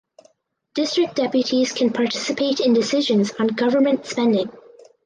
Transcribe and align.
District 0.73 1.13
deputies 1.13 1.73
can 1.73 1.93
participate 1.93 2.59
in 2.59 2.73
decisions 2.73 3.33
on 3.37 3.49
government 3.49 4.03
spending. 4.07 4.49